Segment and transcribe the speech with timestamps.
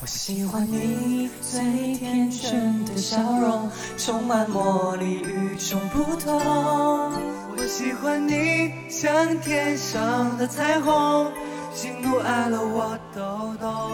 [0.00, 1.60] 我喜欢你最
[1.94, 6.40] 天真的笑容，充满魔力与众不同。
[6.40, 11.30] 我喜欢你像天上的彩虹，
[11.72, 13.90] 喜怒哀乐我都懂。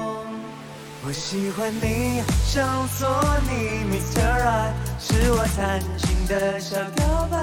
[1.06, 2.66] 我喜欢你想
[2.98, 3.08] 做
[3.48, 4.20] 你 Mr.
[4.20, 7.38] Right，是我弹琴的小告白，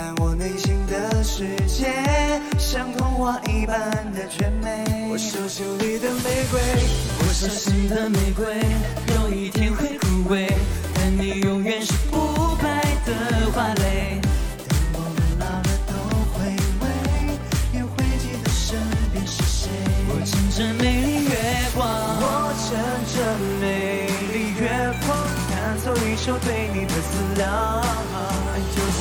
[0.00, 1.92] 在我内心的世界，
[2.58, 3.76] 像童话一般
[4.14, 5.10] 的甜美。
[5.10, 6.58] 我手心里的玫瑰，
[7.18, 8.46] 我手心的玫瑰，
[9.14, 10.50] 有一天会枯萎，
[10.94, 12.16] 但你永远是不
[12.56, 13.12] 败的
[13.52, 14.22] 花蕾。
[14.66, 15.92] 等我们老了都
[16.32, 16.48] 回
[16.80, 16.82] 味，
[17.74, 18.80] 也会记得身
[19.12, 19.68] 边是谁。
[20.08, 21.36] 我乘着美丽月
[21.76, 22.24] 光，我
[22.56, 22.72] 乘
[23.12, 23.20] 着
[23.60, 24.64] 美丽月
[25.04, 25.12] 光，
[25.50, 27.84] 弹奏一首对你的思量。
[28.72, 28.98] 就像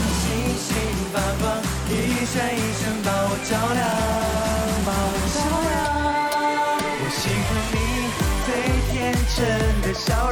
[1.11, 1.57] 发光，
[1.89, 1.91] 一
[2.25, 3.81] 闪一闪把我照亮，
[4.85, 5.73] 把我照亮。
[7.01, 7.75] 我喜欢你
[8.45, 8.47] 最
[8.91, 8.93] 天
[9.35, 9.37] 真
[9.81, 10.28] 的笑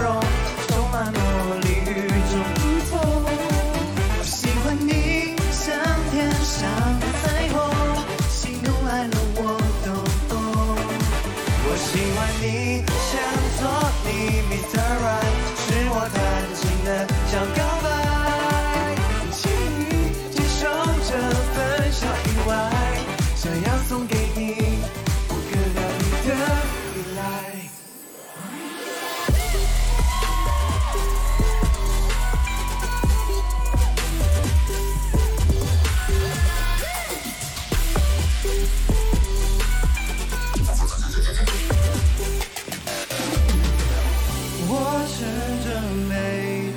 [44.70, 44.72] 我
[45.14, 45.18] 乘
[45.64, 45.66] 着
[46.10, 46.12] 美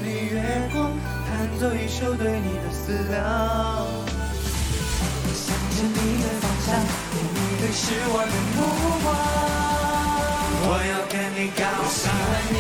[0.05, 0.37] 丽月
[0.73, 0.77] 光，
[1.27, 3.19] 弹奏一首对你的思量。
[5.35, 6.69] 向着你的方向，
[7.13, 7.17] 你
[7.59, 8.59] 对是我的目
[9.03, 9.07] 光。
[10.63, 11.69] 我要跟你告白。
[11.81, 12.11] 我喜欢
[12.53, 12.57] 你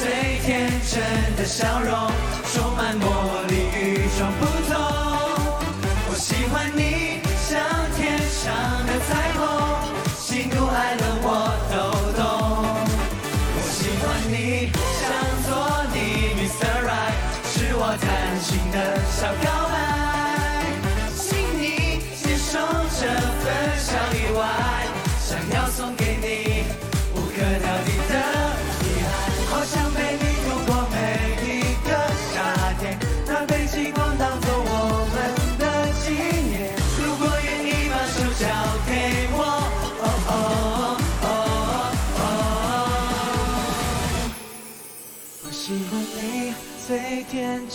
[0.00, 0.02] 最
[0.44, 0.46] 天
[0.90, 0.92] 真
[1.36, 1.90] 的笑容，
[2.52, 3.04] 充满魔
[3.48, 3.65] 力
[17.96, 19.65] 贪心的小告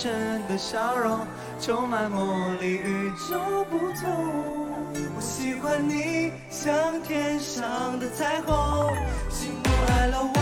[0.02, 0.12] 真
[0.48, 1.20] 的笑容，
[1.60, 2.26] 充满魔
[2.60, 4.10] 力与众不同。
[5.16, 8.90] 我喜欢你像天上的彩虹，
[9.30, 10.41] 喜怒哀乐我